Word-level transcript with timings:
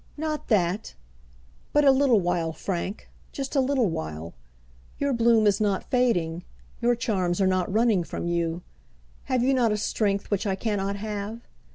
"Not 0.17 0.47
that; 0.47 0.95
but 1.73 1.85
a 1.85 1.91
little 1.91 2.19
while, 2.21 2.53
Frank; 2.53 3.07
just 3.31 3.55
a 3.55 3.61
little 3.61 3.87
while. 3.87 4.33
Your 4.97 5.13
bloom 5.13 5.45
is 5.45 5.61
not 5.61 5.91
fading; 5.91 6.43
your 6.81 6.95
charms 6.95 7.39
are 7.39 7.45
not 7.45 7.71
running 7.71 8.03
from 8.03 8.25
you. 8.25 8.63
Have 9.25 9.43
you 9.43 9.53
not 9.53 9.71
a 9.71 9.77
strength 9.77 10.31
which 10.31 10.47
I 10.47 10.55
cannot 10.55 10.95
have? 10.95 11.41